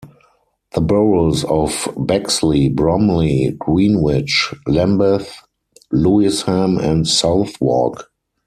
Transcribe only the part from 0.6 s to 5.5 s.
The boroughs of Bexley, Bromley, Greenwich, Lambeth,